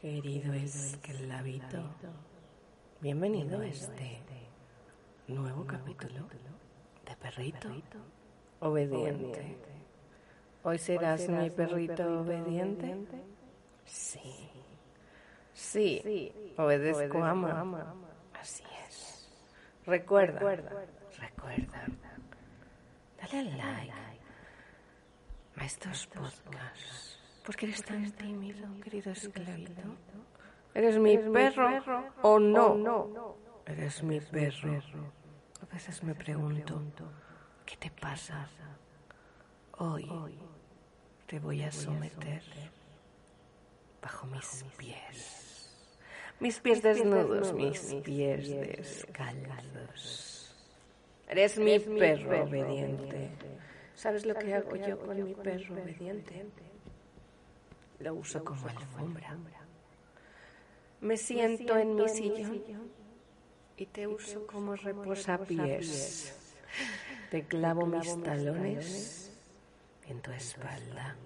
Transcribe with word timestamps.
Querido 0.00 0.52
esclavito, 0.52 1.82
bienvenido 3.00 3.58
a 3.58 3.66
este 3.66 4.22
nuevo 5.26 5.66
capítulo 5.66 6.28
de 7.04 7.16
Perrito 7.16 7.68
Obediente. 8.60 9.58
¿Hoy 10.62 10.78
serás 10.78 11.28
mi 11.28 11.50
perrito 11.50 12.20
obediente? 12.20 12.94
Sí. 13.86 14.48
Sí, 15.52 16.32
obedezco 16.56 17.24
ama. 17.24 17.92
Así 18.34 18.62
es. 18.86 19.28
Recuerda, 19.84 20.38
recuerda. 21.18 21.86
Dale 23.20 23.50
like 23.56 23.92
a 25.56 25.64
estos 25.64 26.06
podcasts. 26.06 27.17
¿Por 27.48 27.56
qué 27.56 27.64
eres 27.64 27.82
tan 27.82 28.12
tímido, 28.12 28.68
querido 28.82 29.10
esclavito? 29.10 29.80
¿Eres 30.74 30.98
mi 30.98 31.16
perro 31.16 32.04
o 32.20 32.38
no? 32.38 33.38
Eres 33.64 34.02
mi 34.02 34.20
perro. 34.20 34.82
A 35.62 35.66
veces 35.72 36.02
me 36.02 36.14
pregunto, 36.14 36.82
¿qué 37.64 37.78
te 37.78 37.90
pasa? 37.90 38.46
Hoy 39.78 40.06
te 41.26 41.38
voy 41.38 41.62
a 41.62 41.72
someter 41.72 42.42
bajo 44.02 44.26
mis 44.26 44.66
pies. 44.76 45.74
Mis 46.40 46.60
pies 46.60 46.82
desnudos, 46.82 47.54
mis 47.54 47.94
pies 48.04 48.50
descalzos. 48.50 50.54
Eres 51.26 51.58
mi 51.58 51.78
perro 51.78 52.42
obediente. 52.42 53.30
¿Sabes 53.94 54.26
lo 54.26 54.34
que 54.34 54.52
hago 54.52 54.76
yo 54.76 54.98
con 54.98 55.24
mi 55.24 55.32
perro 55.32 55.76
obediente? 55.76 56.44
Lo 58.00 58.14
uso 58.14 58.44
como 58.44 58.68
alfombra. 58.68 59.36
Me 61.00 61.16
siento 61.16 61.76
en 61.76 61.94
mi 61.94 62.08
sillón 62.08 62.62
y 63.76 63.86
te 63.86 64.06
uso 64.06 64.46
como 64.46 64.74
reposapiés. 64.74 66.34
Te 67.30 67.44
clavo 67.44 67.86
mis 67.86 68.22
talones 68.22 69.32
en 70.08 70.20
tu 70.20 70.30
espalda 70.32 71.16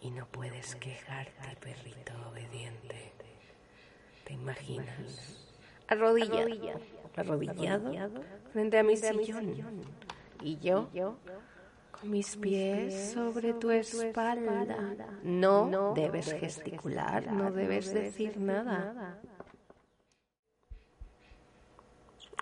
y 0.00 0.10
no 0.10 0.26
puedes 0.26 0.74
quejarte, 0.76 1.56
perrito 1.60 2.12
obediente. 2.28 3.12
¿Te 4.24 4.34
imaginas? 4.34 5.46
Arrodillado, 5.86 6.80
arrodillado 7.16 8.22
frente 8.52 8.78
a 8.78 8.82
mi 8.82 8.96
sillón. 8.96 9.54
Y 10.42 10.58
yo 10.58 10.88
mis 12.02 12.36
pies 12.36 13.12
sobre 13.12 13.54
tu 13.54 13.70
espalda. 13.70 14.66
No 15.22 15.92
debes 15.94 16.32
gesticular, 16.32 17.32
no 17.32 17.50
debes 17.50 17.92
decir 17.92 18.38
nada. 18.38 19.18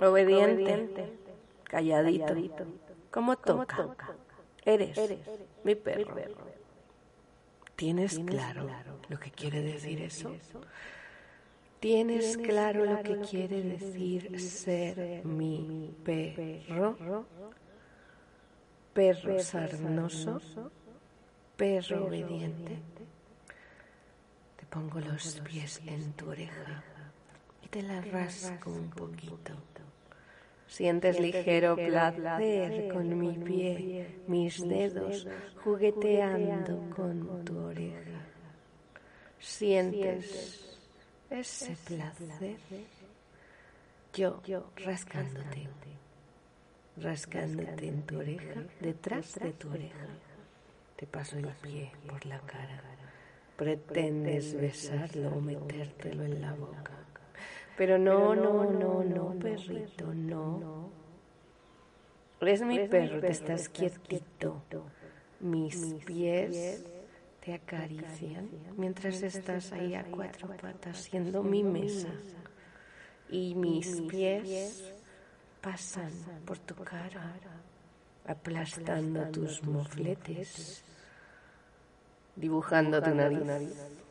Obediente, 0.01 1.19
calladito, 1.65 2.35
como 3.11 3.37
toca. 3.37 3.97
Eres 4.65 4.99
mi 5.65 5.75
perro. 5.75 6.17
¿Tienes 7.77 8.19
claro 8.19 8.69
lo 9.09 9.19
que 9.19 9.31
quiere 9.31 9.63
decir 9.63 10.01
eso? 10.03 10.35
¿Tienes 11.81 12.37
claro 12.39 12.85
lo 12.85 13.03
que 13.03 13.19
quiere 13.21 13.63
decir 13.63 14.41
ser 14.41 15.25
mi 15.25 15.95
perro? 16.05 17.27
Perro 18.97 19.39
sarnoso, 19.39 20.41
perro 21.55 22.07
obediente. 22.07 22.79
Te 24.57 24.65
pongo 24.71 25.01
los 25.01 25.41
pies 25.41 25.83
en 25.85 26.15
tu 26.15 26.31
oreja 26.31 26.83
y 27.63 27.69
te 27.69 27.83
la 27.83 28.01
rasco 28.01 28.71
un 28.71 28.89
poquito. 28.89 29.53
Sientes 30.67 31.21
ligero 31.21 31.77
placer 31.77 32.89
con 32.89 33.19
mi 33.19 33.37
pie, 33.37 34.17
mis 34.29 34.67
dedos 34.67 35.29
jugueteando 35.63 36.89
con 36.97 37.45
tu 37.45 37.59
oreja. 37.59 38.21
Sientes 39.39 40.79
ese 41.29 41.77
placer. 41.85 42.57
Yo 44.15 44.41
rascándote 44.77 45.69
rascándote 46.99 47.89
en 47.89 48.03
tu 48.03 48.19
oreja, 48.19 48.63
detrás 48.81 49.35
de 49.35 49.53
tu 49.53 49.69
oreja. 49.69 50.07
Te 50.97 51.07
paso 51.07 51.39
el 51.39 51.49
pie 51.49 51.93
por 52.09 52.25
la 52.27 52.39
cara. 52.41 52.83
Pretendes 53.57 54.55
besarlo 54.55 55.31
o 55.31 55.41
metértelo 55.41 56.25
en 56.25 56.41
la 56.41 56.55
boca. 56.55 56.93
Pero 57.77 57.99
no, 57.99 58.35
no, 58.35 58.65
no, 58.71 59.05
no, 59.05 59.39
perrito, 59.39 60.15
no. 60.15 60.91
Eres 62.41 62.63
mi 62.63 62.87
perro, 62.89 63.21
te 63.21 63.31
estás 63.31 63.69
quietito. 63.69 64.63
Mis 65.41 65.95
pies 66.07 66.85
te 67.41 67.55
acarician 67.55 68.49
mientras 68.77 69.23
estás 69.23 69.73
ahí 69.73 69.95
a 69.95 70.05
cuatro 70.05 70.49
patas 70.57 70.99
siendo 70.99 71.43
mi 71.43 71.63
mesa. 71.63 72.09
Y 73.29 73.55
mis 73.55 74.01
pies 74.03 74.95
pasan 75.67 76.13
por 76.47 76.59
tu 76.61 76.77
cara, 76.77 77.35
aplastando 78.25 79.21
tus 79.33 79.65
mofletes, 79.65 80.85
dibujando 82.37 83.03
tu 83.03 83.13
nariz. 83.13 83.43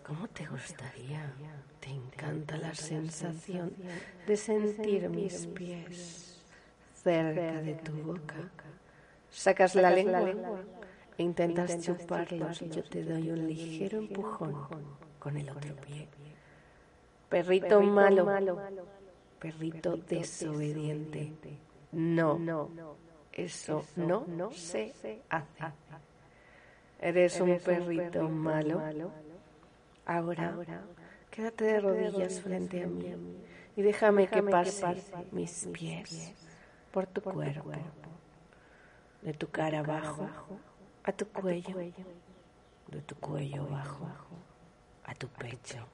¿Cómo 0.05 0.27
te 0.27 0.45
gustaría? 0.47 1.21
Te 1.79 1.91
encanta 1.91 2.57
la 2.57 2.73
sensación 2.73 3.73
de 4.27 4.35
sentir 4.35 5.09
mis 5.09 5.47
pies 5.47 6.43
cerca 7.01 7.61
de 7.61 7.75
tu 7.75 7.93
boca. 8.03 8.41
Sacas 9.29 9.75
la 9.75 9.91
lengua 9.91 10.33
e 11.17 11.23
intentas 11.23 11.79
chuparlos 11.79 12.61
y 12.63 12.69
yo 12.69 12.83
te 12.83 13.01
doy 13.05 13.31
un 13.31 13.47
ligero 13.47 13.99
empujón 13.99 14.55
con 15.19 15.37
el 15.37 15.49
otro 15.49 15.73
pie. 15.77 16.09
Perrito 17.29 17.81
malo 17.81 18.25
perrito 19.45 19.97
desobediente. 19.97 21.33
No, 21.91 22.69
eso 23.31 23.85
no 23.95 24.51
se 24.51 24.93
hace. 25.29 25.73
Eres 26.99 27.39
un 27.39 27.59
perrito 27.59 28.27
malo. 28.29 28.81
Ahora, 30.05 30.55
quédate 31.29 31.65
de 31.65 31.79
rodillas 31.79 32.41
frente 32.41 32.83
a 32.83 32.87
mí 32.87 33.13
y 33.75 33.81
déjame 33.81 34.27
que 34.27 34.41
pase 34.41 35.03
mis 35.31 35.67
pies 35.71 36.33
por 36.91 37.05
tu 37.07 37.21
cuerpo, 37.21 37.71
de 39.21 39.33
tu 39.33 39.47
cara 39.49 39.79
abajo 39.79 40.29
a 41.03 41.11
tu 41.11 41.27
cuello, 41.27 41.77
de 42.87 43.01
tu 43.01 43.15
cuello 43.15 43.63
abajo 43.63 44.07
a 45.03 45.13
tu 45.13 45.27
pecho. 45.27 45.85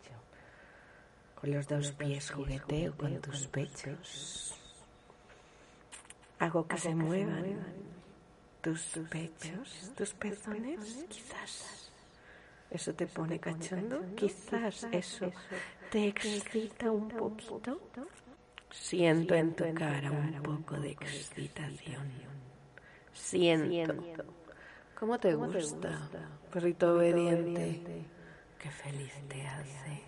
Con 1.42 1.52
los 1.52 1.68
dos 1.68 1.92
pies 1.94 2.30
jugueteo 2.30 2.96
con 2.96 3.20
tus 3.20 3.48
pechos. 3.48 4.54
Hago 6.38 6.68
que 6.68 6.78
se 6.78 6.94
muevan 6.94 7.58
tus 8.62 9.00
pechos, 9.10 9.92
tus 9.98 10.14
pezones, 10.14 11.04
quizás. 11.10 11.92
¿Eso 12.70 12.94
te 12.94 13.08
pone 13.08 13.40
cachondo? 13.40 14.16
Quizás 14.16 14.88
eso 14.92 15.32
te 15.90 16.10
excita 16.10 16.92
un 16.92 17.10
poquito. 17.10 17.82
Siento 18.70 19.34
en 19.34 19.56
tu 19.56 19.64
cara 19.74 20.12
un 20.12 20.44
poco 20.44 20.80
de 20.80 20.92
excitación. 20.92 22.08
Siento. 23.14 23.96
¿Cómo 24.94 25.18
te 25.18 25.34
gusta, 25.34 26.08
perrito 26.52 26.94
obediente? 26.94 27.82
Qué 28.60 28.70
feliz 28.70 29.12
te 29.28 29.42
hace. 29.48 30.04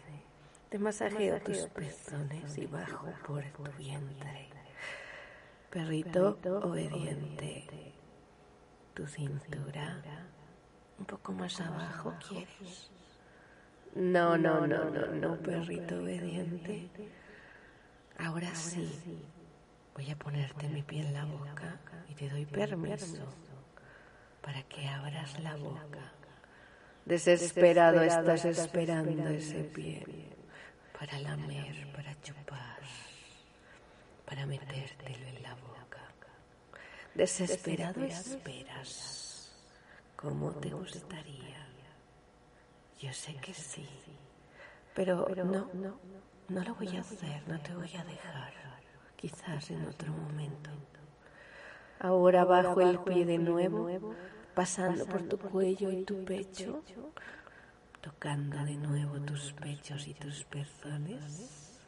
Te 0.74 0.80
masajeo 0.80 1.40
tus 1.40 1.68
pezones 1.68 2.58
y 2.58 2.66
bajo 2.66 3.06
por 3.28 3.44
tu 3.44 3.64
vientre. 3.78 4.50
Perrito 5.70 6.40
obediente. 6.64 7.94
Tu 8.96 9.06
cintura, 9.06 10.02
Un 10.98 11.06
poco 11.06 11.32
más 11.32 11.62
abajo, 11.62 12.16
¿quieres? 12.28 12.90
No, 13.94 14.36
no, 14.36 14.66
no, 14.66 14.90
no, 14.90 15.06
no, 15.14 15.38
perrito 15.44 16.00
obediente. 16.00 16.90
Ahora 18.18 18.56
sí, 18.56 19.22
voy 19.94 20.10
a 20.10 20.18
ponerte 20.18 20.70
mi 20.70 20.82
pie 20.82 21.02
en 21.02 21.14
la 21.14 21.26
boca 21.26 21.78
y 22.10 22.16
te 22.16 22.30
doy 22.30 22.48
permiso 22.48 23.28
para 24.42 24.64
que 24.64 24.88
abras 24.88 25.40
la 25.40 25.56
boca. 25.56 26.14
Desesperado 27.06 28.02
estás 28.02 28.46
esperando 28.46 29.28
ese 29.28 29.66
pie 29.66 30.34
para 30.98 31.20
lamer, 31.20 31.92
para 31.94 32.14
chupar, 32.22 32.80
para 34.26 34.46
metértelo 34.46 35.28
en 35.28 35.44
la 35.44 35.56
boca. 35.56 36.00
Desesperado 37.16 38.04
esperas. 38.04 39.52
¿Cómo 40.16 40.52
te 40.52 40.70
gustaría? 40.70 41.68
Yo 43.00 43.12
sé 43.12 43.36
que 43.36 43.54
sí, 43.54 43.86
pero 44.96 45.28
no, 45.36 45.70
no, 45.74 46.00
no 46.48 46.64
lo 46.64 46.76
voy 46.76 46.96
a 46.96 47.02
hacer, 47.02 47.44
no 47.48 47.60
te 47.60 47.76
voy 47.76 47.94
a 47.96 48.04
dejar. 48.06 48.54
Quizás 49.18 49.70
en 49.72 49.86
otro 49.86 50.14
momento. 50.14 50.70
Ahora 52.00 52.46
bajo 52.46 52.82
el 52.82 53.00
pie 53.00 53.26
de 53.26 53.38
nuevo, 53.38 53.90
pasando 54.56 55.06
por 55.06 55.24
tu 55.24 55.38
cuello 55.38 55.92
y 55.92 56.04
tu 56.04 56.24
pecho, 56.24 56.84
tocando 58.04 58.58
de 58.66 58.76
nuevo 58.76 59.18
tus 59.22 59.54
pechos 59.54 60.08
y 60.08 60.14
tus 60.14 60.44
pezones. 60.44 61.80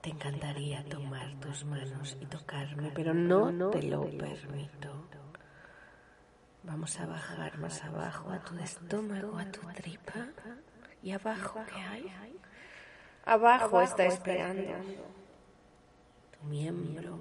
Te 0.00 0.10
encantaría 0.10 0.84
tomar 0.84 1.34
tus 1.40 1.64
manos 1.64 2.16
y 2.20 2.26
tocarme, 2.26 2.92
pero 2.94 3.12
no 3.12 3.70
te 3.70 3.82
lo 3.82 4.02
permito. 4.02 5.08
Vamos 6.62 7.00
a 7.00 7.06
bajar 7.06 7.58
más 7.58 7.82
abajo 7.82 8.30
a 8.30 8.38
tu 8.38 8.56
estómago, 8.58 9.36
a 9.36 9.50
tu 9.50 9.60
tripa. 9.72 10.28
¿Y 11.02 11.10
abajo 11.10 11.60
qué 11.66 11.80
hay? 11.80 12.12
Abajo 13.24 13.82
está 13.82 14.04
esperando 14.06 14.72
tu 16.38 16.46
miembro 16.46 17.18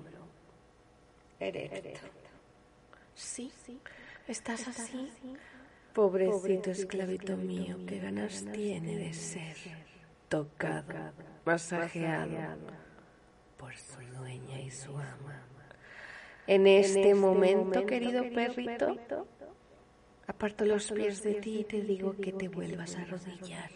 erecto. 1.39 2.01
Sí, 3.15 3.51
estás 4.27 4.67
así. 4.67 5.09
Pobrecito 5.93 6.71
esclavito 6.71 7.35
mío, 7.35 7.77
qué 7.87 7.99
ganas 7.99 8.45
tiene 8.53 8.95
de 8.95 9.13
ser 9.13 9.55
tocado, 10.27 11.13
masajeado 11.45 12.57
por 13.57 13.75
su 13.75 13.99
dueña 14.17 14.61
y 14.61 14.71
su 14.71 14.91
ama. 14.91 15.43
En 16.47 16.67
este, 16.67 17.01
este 17.01 17.15
momento, 17.15 17.85
querido 17.85 18.23
perrito, 18.29 18.97
aparto 20.27 20.65
los 20.65 20.91
pies 20.91 21.21
de 21.23 21.35
ti 21.35 21.59
y 21.59 21.63
te 21.63 21.81
digo 21.81 22.15
que 22.15 22.33
te 22.33 22.47
vuelvas 22.47 22.95
a 22.95 23.01
arrodillar. 23.01 23.69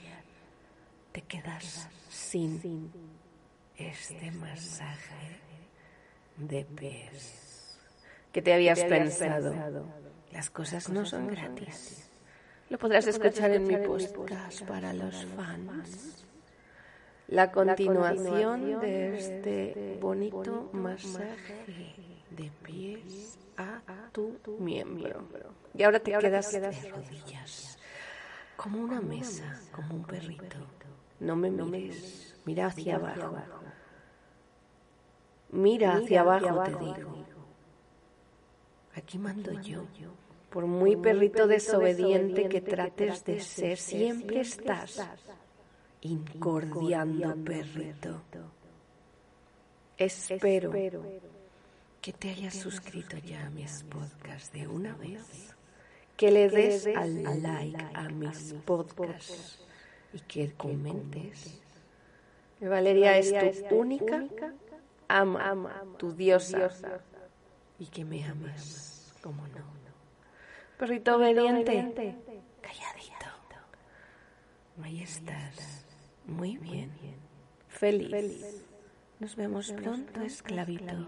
Te 1.12 1.22
quedas 1.22 1.90
sin 2.10 2.92
este 3.78 4.32
masaje 4.32 5.40
de 6.38 6.66
pies 6.66 7.78
que 8.32 8.42
te 8.42 8.54
habías 8.54 8.84
pensado. 8.84 9.54
Las 10.34 10.50
cosas 10.50 10.90
no 10.90 11.06
son 11.06 11.28
gratis. 11.28 12.10
Lo 12.70 12.80
podrás 12.80 13.06
escuchar 13.06 13.52
en 13.52 13.68
mi 13.68 13.78
podcast 13.78 14.64
para 14.64 14.92
los 14.92 15.26
fans. 15.36 16.26
La 17.28 17.52
continuación 17.52 18.80
de 18.82 19.16
este 19.16 19.98
bonito 20.02 20.72
masaje 20.74 21.96
de 22.32 22.52
pies 22.64 23.38
a 23.58 23.80
tu 24.12 24.36
miembro. 24.60 25.28
Y 25.76 25.84
ahora 25.84 26.00
te 26.00 26.18
quedas 26.18 26.52
de 26.52 26.90
rodillas, 26.90 27.78
como 28.58 28.80
una 28.80 29.02
mesa, 29.02 29.62
como 29.72 29.96
un 29.96 30.04
perrito. 30.04 30.58
No 31.20 31.36
me 31.36 31.52
mires, 31.52 32.36
mira 32.46 32.66
hacia 32.68 32.96
abajo. 32.96 33.38
Mira 35.52 35.94
hacia 35.94 36.22
abajo, 36.22 36.64
te 36.64 36.72
digo. 36.72 37.23
Aquí 38.96 39.18
mando 39.18 39.52
yo. 39.62 39.86
Por 40.50 40.68
muy 40.68 40.96
perrito 40.96 41.48
desobediente 41.48 42.48
que 42.48 42.62
trates 42.62 43.26
de 43.26 43.40
ser, 43.40 43.78
siempre 43.78 44.42
estás 44.42 45.02
incordiando, 46.02 47.36
perrito. 47.44 48.22
Espero 49.98 50.72
que 52.02 52.14
te 52.14 52.30
hayas 52.30 52.56
suscrito 52.56 53.18
ya 53.18 53.48
a 53.48 53.50
mis 53.50 53.84
podcasts 53.84 54.52
de 54.52 54.68
una 54.68 54.94
vez, 54.96 55.56
que 56.18 56.30
le 56.30 56.50
des 56.50 56.86
al 56.88 57.24
like 57.42 57.86
a 57.94 58.10
mis 58.10 58.54
podcasts 58.66 59.60
y 60.14 60.20
que 60.20 60.54
comentes. 60.54 61.60
Valeria 62.60 63.18
es 63.18 63.68
tu 63.68 63.76
única 63.76 64.28
ama, 65.08 65.86
tu 65.98 66.12
diosa, 66.14 66.70
y 67.80 67.88
que 67.88 68.06
me 68.06 68.24
ames 68.24 69.14
como 69.22 69.48
no. 69.48 69.74
Perrito 70.78 71.16
obediente, 71.16 72.16
calladito. 72.62 73.26
Ahí 74.82 75.02
estás, 75.02 75.86
muy 76.26 76.58
bien, 76.58 76.92
feliz. 77.68 78.66
Nos 79.20 79.36
vemos 79.36 79.72
pronto, 79.72 80.22
esclavito. 80.22 81.08